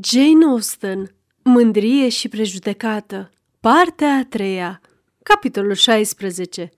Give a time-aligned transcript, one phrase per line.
[0.00, 4.80] Jane Austen, Mândrie și prejudecată, partea a treia,
[5.22, 6.70] capitolul 16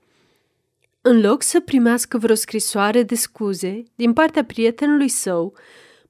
[1.01, 5.57] În loc să primească vreo scrisoare de scuze din partea prietenului său,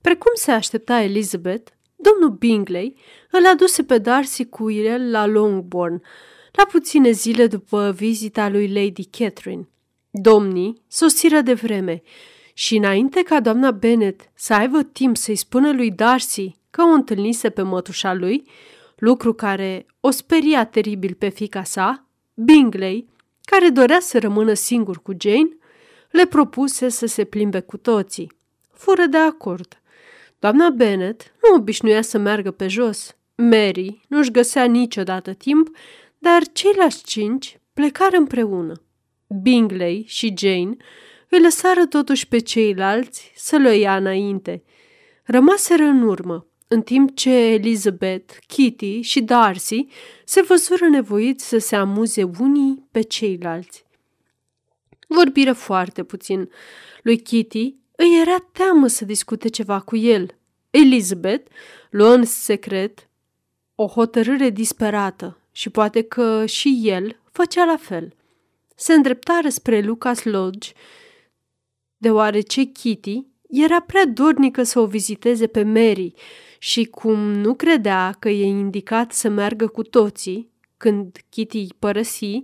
[0.01, 2.97] precum se aștepta Elizabeth, domnul Bingley
[3.31, 6.03] îl aduse pe Darcy cu el la Longbourn,
[6.53, 9.69] la puține zile după vizita lui Lady Catherine.
[10.11, 12.03] Domnii sosiră de vreme
[12.55, 17.51] și înainte ca doamna Bennet să aibă timp să-i spună lui Darcy că o întâlnise
[17.51, 18.49] pe mătușa lui,
[18.97, 23.09] lucru care o speria teribil pe fica sa, Bingley,
[23.45, 25.57] care dorea să rămână singur cu Jane,
[26.11, 28.33] le propuse să se plimbe cu toții.
[28.73, 29.83] Fură de acord.
[30.39, 33.17] Doamna Bennet nu obișnuia să meargă pe jos.
[33.35, 35.77] Mary nu-și găsea niciodată timp,
[36.19, 38.83] dar ceilalți cinci plecară împreună.
[39.43, 40.77] Bingley și Jane
[41.29, 44.63] îi lăsară totuși pe ceilalți să le ia înainte.
[45.25, 49.87] Rămaseră în urmă, în timp ce Elizabeth, Kitty și Darcy
[50.25, 53.85] se văzură nevoiți să se amuze unii pe ceilalți.
[55.09, 56.51] Vorbiră foarte puțin.
[57.03, 60.35] Lui Kitty îi era teamă să discute ceva cu el.
[60.71, 61.51] Elizabeth
[61.91, 63.09] luă în secret
[63.75, 68.15] o hotărâre disperată și poate că și el făcea la fel.
[68.75, 70.73] Se îndreptară spre Lucas Lodge,
[71.97, 76.15] deoarece Kitty era prea dornică să o viziteze pe Mary
[76.65, 82.43] și cum nu credea că e indicat să meargă cu toții, când Kitty îi părăsi,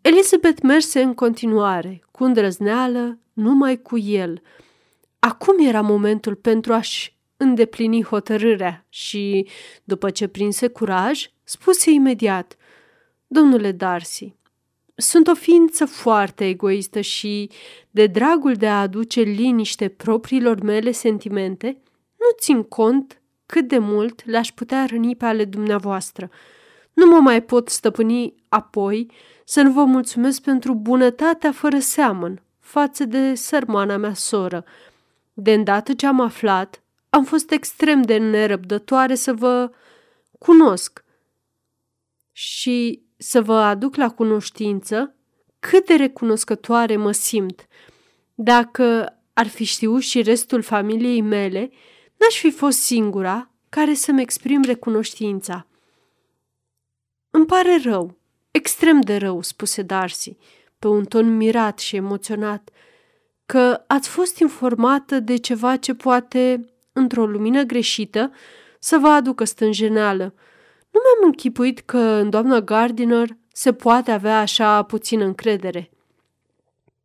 [0.00, 4.42] Elizabeth merse în continuare, cu îndrăzneală, numai cu el.
[5.18, 9.46] Acum era momentul pentru a-și îndeplini hotărârea și,
[9.84, 12.56] după ce prinse curaj, spuse imediat,
[13.26, 14.34] Domnule Darcy,
[14.94, 17.50] sunt o ființă foarte egoistă și,
[17.90, 21.66] de dragul de a aduce liniște propriilor mele sentimente,
[22.16, 26.30] nu țin cont cât de mult le-aș putea răni pe ale dumneavoastră.
[26.92, 29.10] Nu mă mai pot stăpâni apoi
[29.44, 34.64] să nu vă mulțumesc pentru bunătatea fără seamăn față de sărmana mea soră.
[35.32, 39.70] De îndată ce am aflat, am fost extrem de nerăbdătoare să vă
[40.38, 41.04] cunosc
[42.32, 45.14] și să vă aduc la cunoștință
[45.58, 47.66] cât de recunoscătoare mă simt.
[48.34, 51.70] Dacă ar fi știut și restul familiei mele,
[52.18, 55.66] N-aș fi fost singura care să-mi exprim recunoștința.
[57.30, 58.18] Îmi pare rău,
[58.50, 60.36] extrem de rău, spuse Darcy,
[60.78, 62.70] pe un ton mirat și emoționat,
[63.46, 68.32] că ați fost informată de ceva ce poate, într-o lumină greșită,
[68.78, 70.34] să vă aducă stânjeneală.
[70.90, 75.90] Nu mi-am închipuit că în doamna Gardiner se poate avea așa puțină încredere.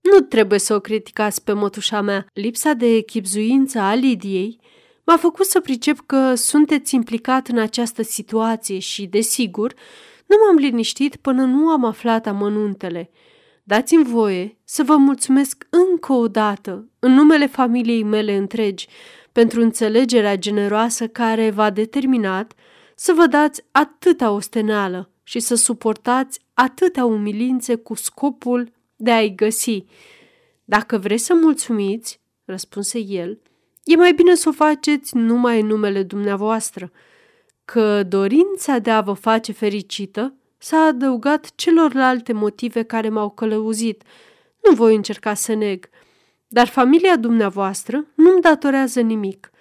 [0.01, 2.25] Nu trebuie să o criticați pe mătușa mea.
[2.33, 4.59] Lipsa de echipzuință a Lidiei
[5.03, 9.73] m-a făcut să pricep că sunteți implicat în această situație și, desigur,
[10.25, 13.11] nu m-am liniștit până nu am aflat amănuntele.
[13.63, 18.87] Dați-mi voie să vă mulțumesc încă o dată, în numele familiei mele întregi,
[19.31, 22.53] pentru înțelegerea generoasă care v-a determinat
[22.95, 29.83] să vă dați atâta osteneală și să suportați atâtea umilințe cu scopul de a-i găsi.
[30.65, 33.39] Dacă vreți să mulțumiți, răspunse el,
[33.83, 36.91] E mai bine să o faceți numai în numele dumneavoastră,
[37.65, 44.03] că dorința de a vă face fericită s-a adăugat celorlalte motive care m-au călăuzit.
[44.63, 45.89] Nu voi încerca să neg,
[46.47, 49.51] dar familia dumneavoastră nu-mi datorează nimic.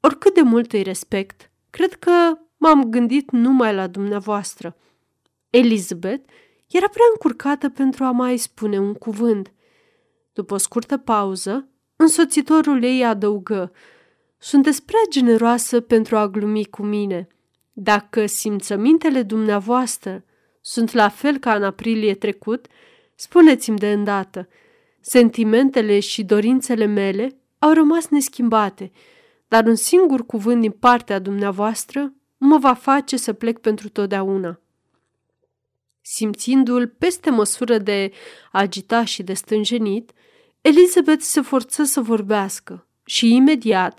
[0.00, 4.76] Oricât de mult îi respect, cred că m-am gândit numai la dumneavoastră.
[5.50, 6.30] Elizabeth
[6.66, 9.52] era prea încurcată pentru a mai spune un cuvânt.
[10.32, 11.68] După o scurtă pauză,
[12.00, 13.72] Însoțitorul ei adăugă,
[14.38, 17.28] Sunteți prea generoasă pentru a glumi cu mine.
[17.72, 20.24] Dacă simțămintele dumneavoastră
[20.60, 22.66] sunt la fel ca în aprilie trecut,
[23.14, 24.48] spuneți-mi de îndată.
[25.00, 28.92] Sentimentele și dorințele mele au rămas neschimbate,
[29.48, 34.60] dar un singur cuvânt din partea dumneavoastră mă va face să plec pentru totdeauna.
[36.00, 38.12] Simțindu-l peste măsură de
[38.52, 40.12] agitat și de stânjenit,
[40.60, 43.98] Elizabeth se forță să vorbească și imediat,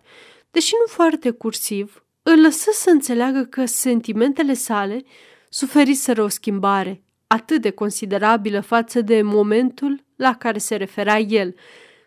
[0.52, 5.04] deși nu foarte cursiv, îl lăsă să înțeleagă că sentimentele sale
[5.50, 11.56] suferiseră o schimbare atât de considerabilă față de momentul la care se refera el,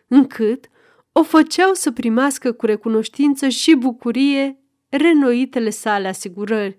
[0.07, 0.67] încât
[1.11, 4.57] o făceau să primească cu recunoștință și bucurie
[4.89, 6.77] renoitele sale asigurări.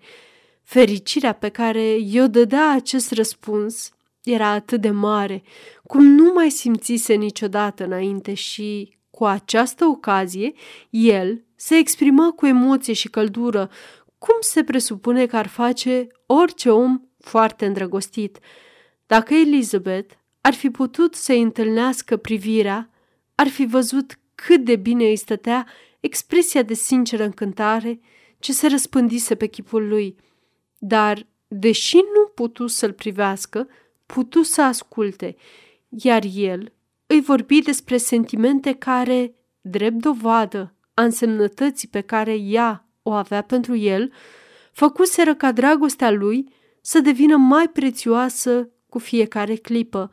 [0.62, 3.93] Fericirea pe care i-o dădea acest răspuns
[4.24, 5.42] era atât de mare,
[5.86, 10.52] cum nu mai simțise niciodată înainte și, cu această ocazie,
[10.90, 13.70] el se exprimă cu emoție și căldură,
[14.18, 18.38] cum se presupune că ar face orice om foarte îndrăgostit.
[19.06, 22.90] Dacă Elizabeth ar fi putut să-i întâlnească privirea,
[23.34, 25.66] ar fi văzut cât de bine îi stătea
[26.00, 28.00] expresia de sinceră încântare
[28.38, 30.16] ce se răspândise pe chipul lui.
[30.78, 33.68] Dar, deși nu putu să-l privească,
[34.06, 35.36] putu să asculte,
[35.88, 36.72] iar el
[37.06, 43.76] îi vorbi despre sentimente care, drept dovadă a însemnătății pe care ea o avea pentru
[43.76, 44.12] el,
[44.72, 46.48] făcuseră ca dragostea lui
[46.80, 50.10] să devină mai prețioasă cu fiecare clipă.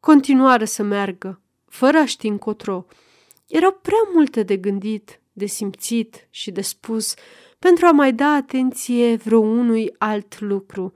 [0.00, 2.86] Continuară să meargă, fără a ști încotro.
[3.46, 7.14] Erau prea multe de gândit, de simțit și de spus
[7.58, 10.92] pentru a mai da atenție vreunui alt lucru.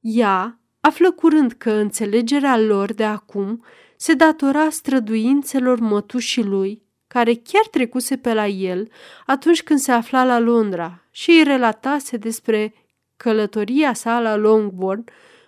[0.00, 3.64] Ea află curând că înțelegerea lor de acum
[3.96, 8.88] se datora străduințelor mătușii lui, care chiar trecuse pe la el
[9.26, 12.74] atunci când se afla la Londra și îi relatase despre
[13.16, 15.04] călătoria sa la Longbourn,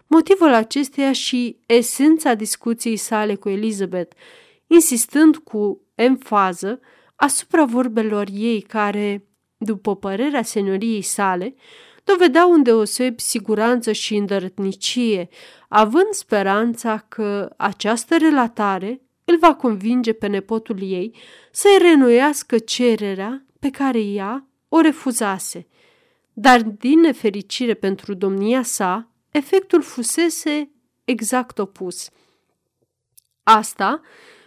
[0.07, 4.17] motivul acesteia și esența discuției sale cu Elizabeth,
[4.67, 6.81] insistând cu emfază
[7.17, 9.25] asupra vorbelor ei care,
[9.57, 11.55] după părerea senioriei sale,
[12.11, 15.29] dovedeau îndeosebi siguranță și îndărătnicie,
[15.69, 21.17] având speranța că această relatare îl va convinge pe nepotul ei
[21.51, 25.67] să-i renuiască cererea pe care ea o refuzase.
[26.33, 30.71] Dar, din nefericire pentru domnia sa, efectul fusese
[31.05, 32.11] exact opus.
[33.43, 34.01] Asta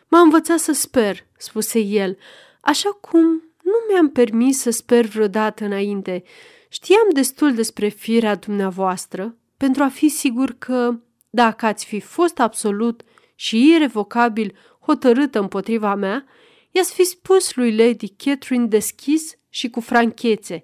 [0.07, 2.17] m-a învățat să sper, spuse el,
[2.61, 3.23] așa cum
[3.63, 6.23] nu mi-am permis să sper vreodată înainte.
[6.73, 10.99] Știam destul despre firea dumneavoastră pentru a fi sigur că,
[11.29, 13.01] dacă ați fi fost absolut
[13.35, 16.25] și irrevocabil hotărâtă împotriva mea,
[16.71, 20.63] i-ați fi spus lui Lady Catherine deschis și cu franchețe.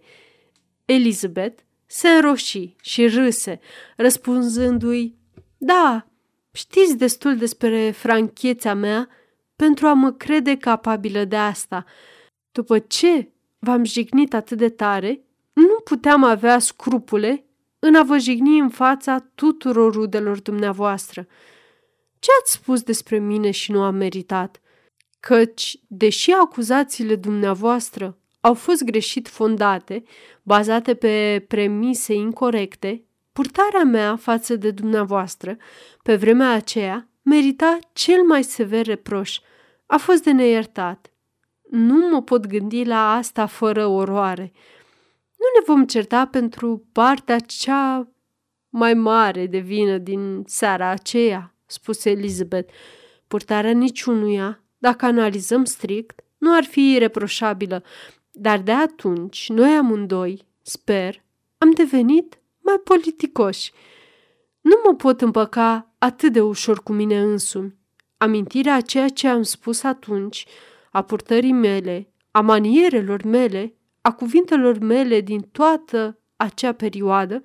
[0.86, 3.60] Elizabeth se înroși și râse,
[3.96, 5.16] răspunzându-i,
[5.58, 6.08] Da,
[6.52, 9.10] știți destul despre franchețea mea
[9.56, 11.86] pentru a mă crede capabilă de asta.
[12.52, 15.24] După ce v-am jignit atât de tare,
[15.60, 17.44] nu puteam avea scrupule
[17.80, 21.28] în a vă jigni în fața tuturor rudelor dumneavoastră.
[22.20, 24.62] Ce ați spus despre mine și nu am meritat?
[25.20, 30.04] Căci, deși acuzațiile dumneavoastră au fost greșit fondate,
[30.44, 35.58] bazate pe premise incorrecte, purtarea mea față de dumneavoastră,
[36.04, 39.40] pe vremea aceea, merita cel mai sever reproș.
[39.86, 41.14] A fost de neiertat.
[41.70, 44.52] Nu mă pot gândi la asta fără oroare.
[45.40, 48.12] Nu ne vom certa pentru partea cea
[48.70, 52.74] mai mare de vină din seara aceea, spuse Elizabeth.
[53.28, 57.84] Purtarea niciunuia, dacă analizăm strict, nu ar fi reproșabilă,
[58.32, 61.24] dar de atunci noi amândoi, sper,
[61.58, 63.72] am devenit mai politicoși.
[64.62, 67.78] Nu mă pot împăca atât de ușor cu mine însumi.
[68.18, 70.46] Amintirea a ceea ce am spus atunci,
[70.92, 77.42] a purtării mele, a manierelor mele, a cuvintelor mele din toată acea perioadă,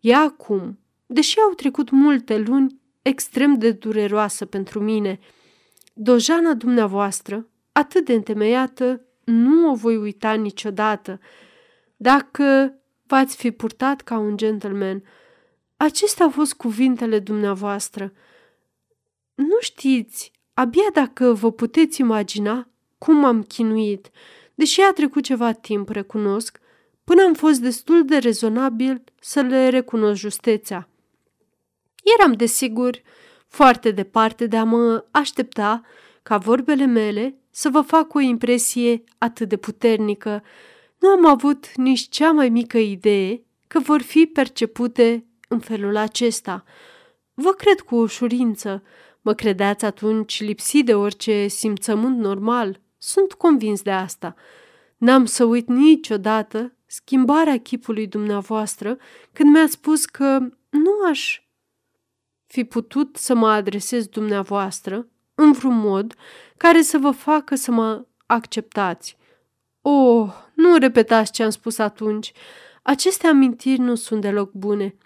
[0.00, 5.18] e acum, deși au trecut multe luni, extrem de dureroasă pentru mine.
[5.94, 11.20] Dojana dumneavoastră, atât de întemeiată, nu o voi uita niciodată.
[11.96, 12.74] Dacă
[13.06, 15.02] v-ați fi purtat ca un gentleman,
[15.76, 18.12] acestea au fost cuvintele dumneavoastră.
[19.34, 22.68] Nu știți, abia dacă vă puteți imagina
[22.98, 24.10] cum am chinuit,
[24.56, 26.60] deși a trecut ceva timp, recunosc,
[27.04, 30.88] până am fost destul de rezonabil să le recunosc justețea.
[32.18, 33.02] Eram, desigur,
[33.48, 35.82] foarte departe de a mă aștepta
[36.22, 40.42] ca vorbele mele să vă fac o impresie atât de puternică.
[40.98, 46.64] Nu am avut nici cea mai mică idee că vor fi percepute în felul acesta.
[47.34, 48.82] Vă cred cu ușurință.
[49.20, 52.80] Mă credeați atunci lipsit de orice simțământ normal.
[53.06, 54.34] Sunt convins de asta.
[54.96, 58.98] N-am să uit niciodată schimbarea chipului dumneavoastră
[59.32, 60.38] când mi-ați spus că
[60.70, 61.42] nu aș
[62.46, 66.14] fi putut să mă adresez dumneavoastră în vreun mod
[66.56, 69.16] care să vă facă să mă acceptați.
[69.80, 72.32] Oh, nu repetați ce am spus atunci.
[72.82, 74.96] Aceste amintiri nu sunt deloc bune.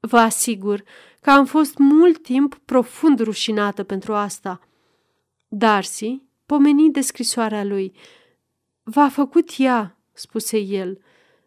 [0.00, 0.82] Vă asigur
[1.20, 4.60] că am fost mult timp profund rușinată pentru asta.
[5.48, 7.92] Darcy pomeni de scrisoarea lui.
[8.82, 11.00] V-a făcut ea, spuse el.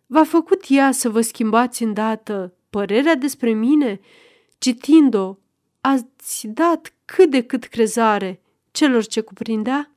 [0.05, 4.00] V-a făcut ea să vă schimbați îndată părerea despre mine?
[4.57, 5.38] Citind-o,
[5.81, 8.41] ați dat cât de cât crezare
[8.72, 9.91] celor ce cuprindea?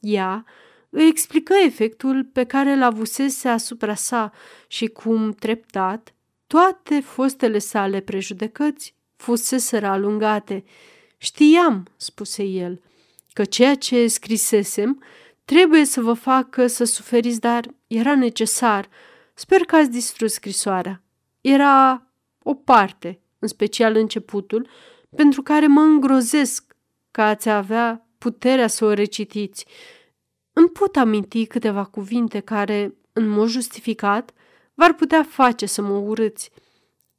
[0.00, 0.44] Ea
[0.90, 4.32] îi explică efectul pe care l avusese asupra sa
[4.68, 6.14] și cum, treptat,
[6.46, 10.64] toate fostele sale prejudecăți fuseseră alungate.
[11.16, 12.80] Știam, spuse el,
[13.34, 15.02] că ceea ce scrisesem
[15.44, 18.88] trebuie să vă facă să suferiți, dar era necesar.
[19.34, 21.02] Sper că ați distrus scrisoarea.
[21.40, 22.06] Era
[22.42, 24.68] o parte, în special începutul,
[25.16, 26.76] pentru care mă îngrozesc
[27.10, 29.66] că ați avea puterea să o recitiți.
[30.52, 34.32] Îmi pot aminti câteva cuvinte care, în mod justificat,
[34.74, 36.50] v-ar putea face să mă urâți.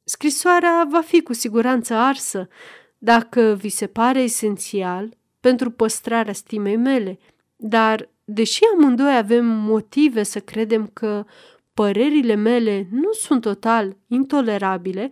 [0.03, 2.47] Scrisoarea va fi cu siguranță arsă,
[2.97, 7.19] dacă vi se pare esențial pentru păstrarea stimei mele,
[7.55, 11.25] dar, deși amândoi avem motive să credem că
[11.73, 15.11] părerile mele nu sunt total intolerabile,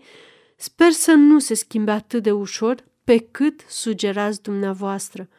[0.55, 5.29] sper să nu se schimbe atât de ușor pe cât sugerați dumneavoastră.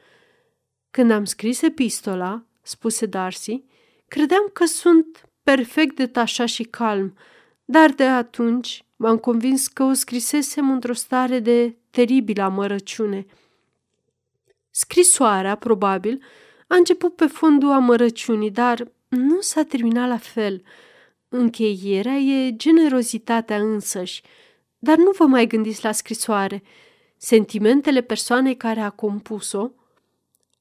[0.91, 3.65] Când am scris epistola, spuse Darcy,
[4.09, 7.17] credeam că sunt perfect detașat și calm,
[7.65, 13.27] dar de atunci m-am convins că o scrisesem într-o stare de teribilă amărăciune.
[14.77, 16.23] Scrisoarea, probabil,
[16.67, 20.63] a început pe fondul amărăciunii, dar nu s-a terminat la fel.
[21.29, 24.23] Încheierea e generozitatea însăși,
[24.79, 26.63] dar nu vă mai gândiți la scrisoare.
[27.17, 29.71] Sentimentele persoanei care a compus-o,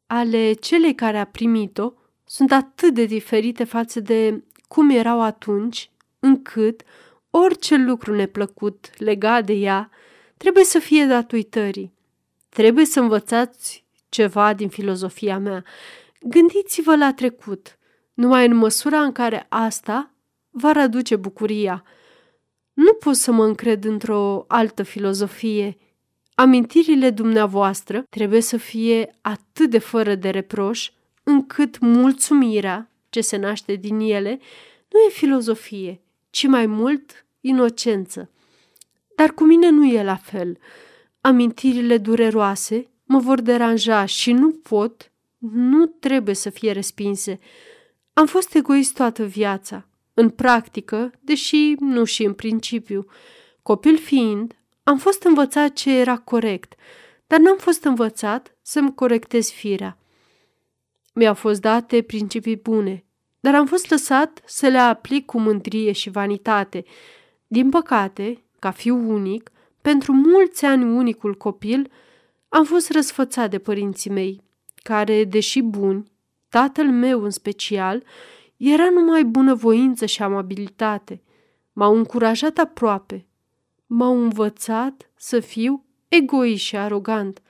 [0.07, 1.93] ale celei care a primit-o,
[2.25, 6.83] sunt atât de diferite față de cum erau atunci, încât
[7.29, 9.89] orice lucru neplăcut legat de ea
[10.37, 11.93] trebuie să fie dat uitării.
[12.49, 13.82] Trebuie să învățați
[14.13, 15.63] ceva din filozofia mea.
[16.21, 17.77] Gândiți-vă la trecut,
[18.13, 20.13] numai în măsura în care asta
[20.49, 21.83] va aduce bucuria.
[22.73, 25.77] Nu pot să mă încred într-o altă filozofie.
[26.35, 30.91] Amintirile dumneavoastră trebuie să fie atât de fără de reproș,
[31.23, 34.39] încât mulțumirea ce se naște din ele
[34.89, 38.29] nu e filozofie, ci mai mult inocență.
[39.15, 40.57] Dar cu mine nu e la fel.
[41.21, 45.11] Amintirile dureroase mă vor deranja și nu pot,
[45.51, 47.39] nu trebuie să fie respinse.
[48.13, 53.05] Am fost egoist toată viața, în practică, deși nu și în principiu.
[53.61, 56.73] Copil fiind, am fost învățat ce era corect,
[57.27, 59.97] dar n-am fost învățat să-mi corectez firea.
[61.13, 63.05] Mi-au fost date principii bune,
[63.39, 66.83] dar am fost lăsat să le aplic cu mândrie și vanitate.
[67.47, 71.91] Din păcate, ca fiu unic, pentru mulți ani unicul copil,
[72.53, 74.41] am fost răsfățat de părinții mei,
[74.75, 76.11] care, deși buni,
[76.49, 78.03] tatăl meu în special,
[78.57, 81.21] era numai bunăvoință și amabilitate.
[81.71, 83.27] M-au încurajat aproape.
[83.85, 87.41] M-au învățat să fiu egoist și arogant,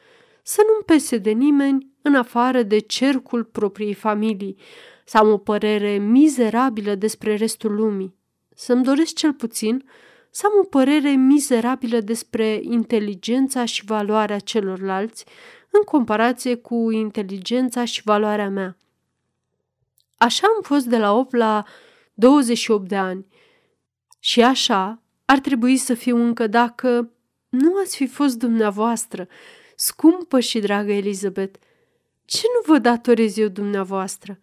[0.44, 4.58] să nu-mi pese de nimeni în afară de cercul propriei familii,
[5.06, 8.16] să am o părere mizerabilă despre restul lumii,
[8.56, 9.84] să-mi doresc cel puțin
[10.36, 15.26] să am o părere mizerabilă despre inteligența și valoarea celorlalți
[15.70, 18.78] în comparație cu inteligența și valoarea mea.
[20.18, 21.64] Așa am fost de la 8 la
[22.14, 23.26] 28 de ani.
[24.20, 27.12] Și așa ar trebui să fiu încă dacă
[27.50, 29.28] nu ați fi fost dumneavoastră,
[29.76, 31.60] scumpă și dragă Elizabeth.
[32.26, 34.40] Ce nu vă datorez eu dumneavoastră?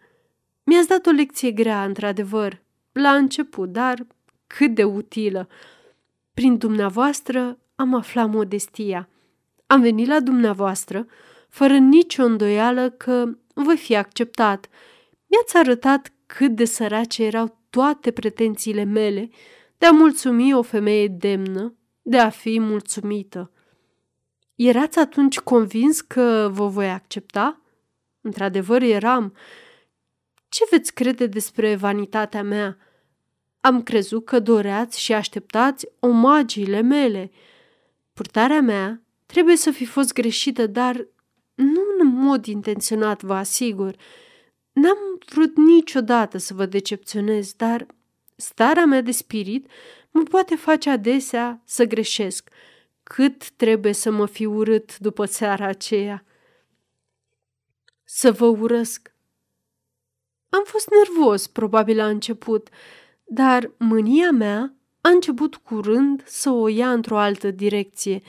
[0.65, 4.07] Mi-ați dat o lecție grea, într-adevăr, la început, dar
[4.47, 5.49] cât de utilă.
[6.41, 9.09] Prin dumneavoastră am aflat modestia.
[9.67, 11.07] Am venit la dumneavoastră
[11.49, 14.69] fără nicio îndoială că voi fi acceptat.
[15.27, 19.31] Mi-ați arătat cât de sărace erau toate pretențiile mele
[19.79, 23.53] de a mulțumi o femeie demnă, de a fi mulțumită.
[24.55, 27.61] Erați atunci convins că vă voi accepta?
[28.21, 29.35] Într-adevăr eram.
[30.49, 32.79] Ce veți crede despre vanitatea mea?"
[33.61, 37.31] Am crezut că doreați și așteptați omagiile mele.
[38.13, 41.07] Purtarea mea trebuie să fi fost greșită, dar
[41.55, 43.97] nu în mod intenționat, vă asigur.
[44.73, 47.87] N-am vrut niciodată să vă decepționez, dar
[48.37, 49.71] starea mea de spirit
[50.11, 52.51] mă poate face adesea să greșesc.
[53.03, 56.25] Cât trebuie să mă fi urât după seara aceea?
[58.05, 59.15] Să vă urăsc.
[60.49, 62.69] Am fost nervos, probabil, la început,
[63.33, 68.23] dar mânia mea a început curând să o ia într-o altă direcție.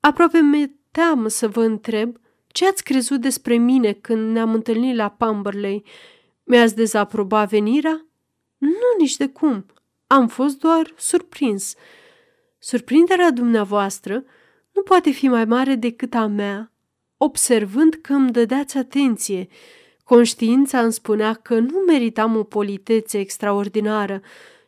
[0.00, 2.16] Aproape mi teamă să vă întreb
[2.46, 5.84] ce ați crezut despre mine când ne-am întâlnit la Pamberley.
[6.44, 8.06] Mi-ați dezaprobat venirea?
[8.58, 9.66] Nu, nici de cum.
[10.06, 11.74] Am fost doar surprins.
[12.58, 14.24] Surprinderea dumneavoastră
[14.72, 16.72] nu poate fi mai mare decât a mea,
[17.16, 19.48] observând că îmi dădeați atenție,
[20.06, 24.20] Conștiința îmi spunea că nu meritam o politețe extraordinară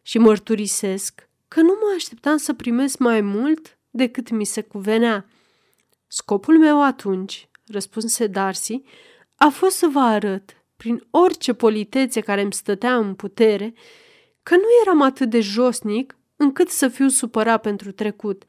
[0.02, 5.26] și mărturisesc că nu mă așteptam să primesc mai mult decât mi se cuvenea.
[6.06, 8.82] Scopul meu atunci, răspunse Darcy,
[9.36, 13.74] a fost să vă arăt, prin orice politețe care îmi stătea în putere,
[14.42, 18.42] că nu eram atât de josnic încât să fiu supărat pentru trecut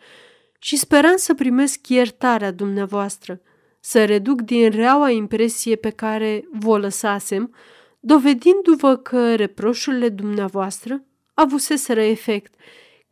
[0.60, 3.42] și speram să primesc iertarea dumneavoastră,
[3.80, 7.54] să reduc din reaua impresie pe care vă lăsasem,
[8.00, 12.54] dovedindu-vă că reproșurile dumneavoastră avuseseră efect.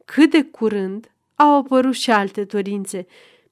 [0.06, 3.06] Cât de curând au apărut și alte dorințe.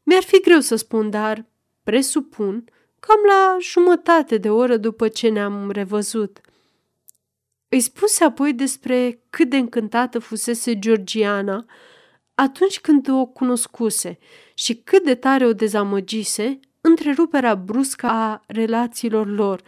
[0.03, 1.45] Mi-ar fi greu să spun, dar
[1.84, 2.65] presupun
[3.00, 6.39] cam la jumătate de oră după ce ne-am revăzut.
[7.69, 11.65] Îi spuse apoi despre cât de încântată fusese Georgiana
[12.36, 14.17] atunci când o cunoscuse
[14.53, 19.62] și cât de tare o dezamăgise întreruperea bruscă a relațiilor lor,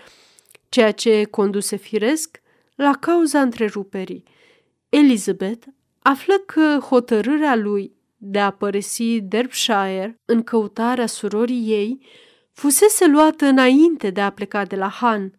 [0.69, 2.41] ceea ce conduse firesc
[2.75, 4.23] la cauza întreruperii.
[4.89, 5.67] Elizabeth
[6.01, 11.99] află că hotărârea lui de a părăsi Derbyshire în căutarea surorii ei
[12.51, 15.33] fusese luată înainte de a pleca de la Han,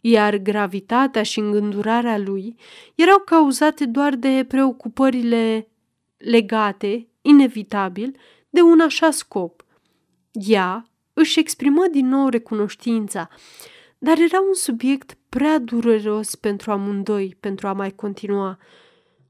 [0.00, 2.56] iar gravitatea și îngândurarea lui
[2.94, 5.68] erau cauzate doar de preocupările
[6.16, 8.16] legate, inevitabil,
[8.50, 9.64] de un așa scop.
[10.32, 13.28] Ea își exprimă din nou recunoștința,
[13.98, 18.58] dar era un subiect prea dureros pentru amândoi pentru a mai continua.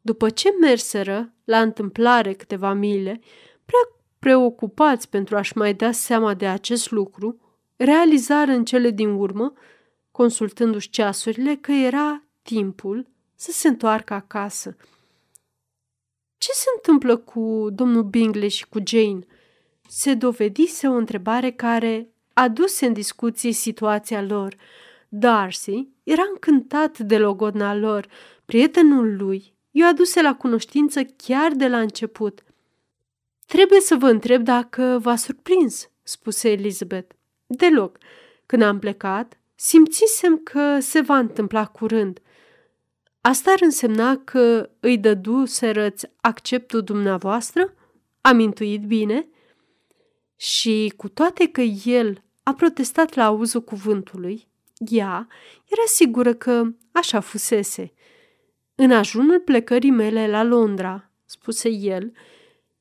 [0.01, 3.21] După ce merseră la întâmplare câteva mile,
[3.65, 7.41] prea preocupați pentru a-și mai da seama de acest lucru,
[7.77, 9.53] realizară în cele din urmă,
[10.11, 14.77] consultându-și ceasurile, că era timpul să se întoarcă acasă.
[16.39, 19.27] Ce se întâmplă cu domnul Bingley și cu Jane?
[19.89, 24.55] Se dovedise o întrebare care aduse în discuție situația lor.
[25.09, 28.07] Darcy era încântat de logodna lor.
[28.45, 32.45] Prietenul lui i-o aduse la cunoștință chiar de la început.
[33.47, 37.15] Trebuie să vă întreb dacă v-a surprins, spuse Elizabeth.
[37.47, 37.99] Deloc.
[38.47, 42.21] Când am plecat, simțisem că se va întâmpla curând.
[43.21, 47.75] Asta ar însemna că îi dăduserăți acceptul dumneavoastră?
[48.21, 49.29] Am intuit bine?
[50.37, 55.29] Și cu toate că el a protestat la auzul cuvântului, ea
[55.65, 57.93] era sigură că așa fusese.
[58.75, 62.13] În ajunul plecării mele la Londra, spuse el,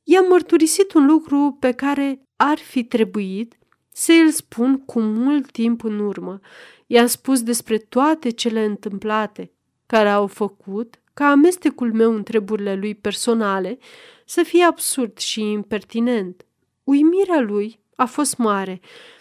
[0.04, 3.58] i-am mărturisit un lucru pe care ar fi trebuit
[3.92, 6.40] să îl spun cu mult timp în urmă.
[6.88, 9.52] I-am spus despre toate cele întâmplate,
[9.86, 13.78] care au făcut ca amestecul meu în treburile lui personale
[14.26, 16.46] să fie absurd și impertinent.
[16.84, 18.80] Uimirea lui a fost mare.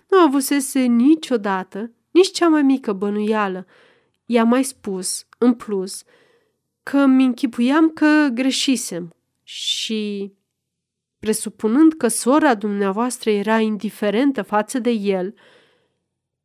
[0.09, 3.66] Nu avusese niciodată nici cea mai mică bănuială.
[4.27, 6.03] I-a mai spus, în plus,
[6.83, 10.33] că mi închipuiam că greșisem și,
[11.18, 15.35] presupunând că sora dumneavoastră era indiferentă față de el,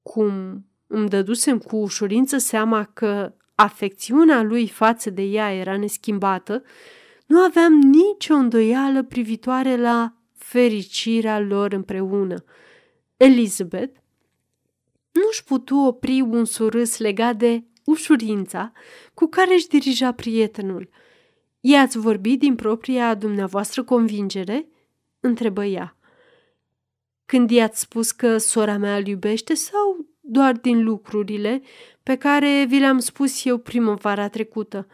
[0.02, 6.64] cum îmi dădusem cu ușurință seama că afecțiunea lui față de ea era neschimbată,
[7.26, 10.17] nu aveam nicio îndoială privitoare la
[10.48, 12.44] fericirea lor împreună.
[13.18, 13.98] Elizabeth
[15.12, 18.72] nu-și putu opri un surâs legat de ușurința
[19.14, 20.90] cu care își dirija prietenul.
[21.60, 24.68] I-ați vorbit din propria dumneavoastră convingere?"
[25.20, 25.98] întrebă ea.
[27.26, 31.62] Când i-ați spus că sora mea îl iubește sau doar din lucrurile
[32.04, 34.88] pe care vi le-am spus eu primăvara trecută?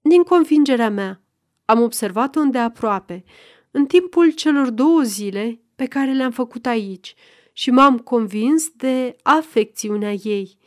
[0.00, 1.20] Din convingerea mea.
[1.64, 3.24] Am observat-o îndeaproape,
[3.76, 7.14] în timpul celor două zile pe care le-am făcut aici
[7.52, 10.58] și m-am convins de afecțiunea ei.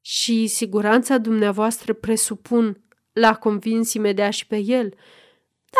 [0.00, 2.80] Și siguranța dumneavoastră presupun
[3.12, 4.94] l-a convins imediat și pe el.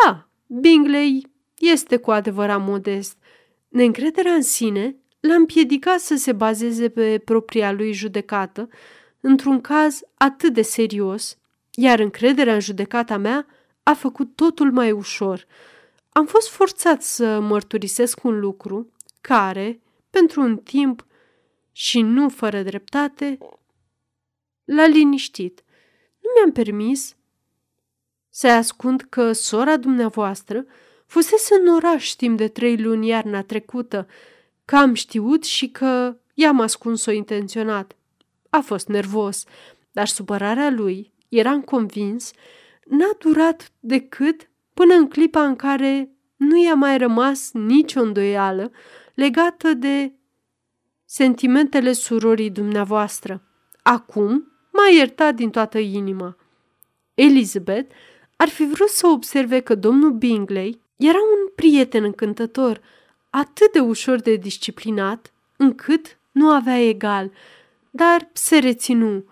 [0.03, 1.27] Da, Bingley
[1.57, 3.17] este cu adevărat modest.
[3.67, 8.69] Neîncrederea în sine l-a împiedicat să se bazeze pe propria lui judecată
[9.19, 11.37] într-un caz atât de serios,
[11.71, 13.45] iar încrederea în judecata mea
[13.83, 15.45] a făcut totul mai ușor.
[16.09, 18.91] Am fost forțat să mărturisesc un lucru
[19.21, 21.05] care, pentru un timp
[21.71, 23.37] și nu fără dreptate,
[24.63, 25.63] l-a liniștit.
[26.19, 27.15] Nu mi-am permis
[28.29, 30.65] să ascund că sora dumneavoastră
[31.05, 34.07] fusese în oraș timp de trei luni iarna trecută,
[34.65, 37.95] că am știut și că i-am ascuns-o intenționat.
[38.49, 39.43] A fost nervos,
[39.91, 42.31] dar supărarea lui, eram convins,
[42.85, 48.71] n-a durat decât până în clipa în care nu i-a mai rămas nicio îndoială
[49.13, 50.13] legată de
[51.05, 53.43] sentimentele surorii dumneavoastră.
[53.83, 56.37] Acum m-a iertat din toată inima.
[57.13, 57.95] Elizabeth
[58.35, 62.81] ar fi vrut să observe că domnul Bingley era un prieten încântător,
[63.29, 67.31] atât de ușor de disciplinat, încât nu avea egal,
[67.89, 69.25] dar se reținu.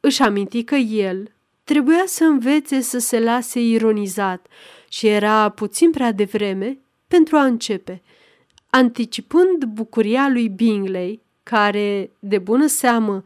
[0.00, 1.32] Își aminti că el
[1.68, 4.46] trebuia să învețe să se lase ironizat
[4.88, 6.78] și era puțin prea devreme
[7.08, 8.02] pentru a începe.
[8.70, 13.22] Anticipând bucuria lui Bingley, care, de bună seamă,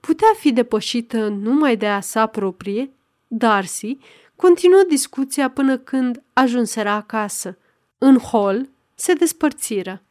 [0.00, 2.90] putea fi depășită numai de a sa proprie,
[3.26, 3.98] Darcy
[4.36, 7.58] continuă discuția până când ajunseră acasă.
[7.98, 10.02] În hol se despărțiră.